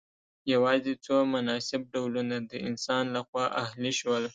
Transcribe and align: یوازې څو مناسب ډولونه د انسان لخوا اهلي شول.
یوازې 0.53 0.93
څو 1.05 1.15
مناسب 1.33 1.81
ډولونه 1.93 2.35
د 2.51 2.53
انسان 2.67 3.03
لخوا 3.15 3.45
اهلي 3.63 3.93
شول. 3.99 4.23